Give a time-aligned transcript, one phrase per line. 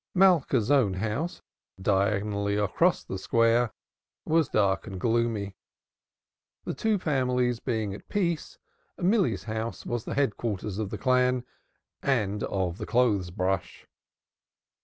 [0.15, 1.43] Malka's own house,
[1.79, 3.69] diagonally across the Square,
[4.25, 5.55] was dark and gloomy.
[6.63, 8.57] The two families being at peace,
[8.97, 11.43] Milly's house was the headquarters of the clan
[12.01, 13.85] and the clothes brush.